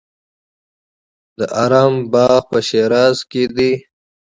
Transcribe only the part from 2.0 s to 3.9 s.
باغ په شیراز کې دی.